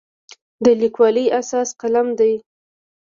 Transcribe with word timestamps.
د 0.63 0.65
لیکوالي 0.81 1.25
اساس 1.39 1.69
قلم 1.81 2.07
دی. 2.19 2.33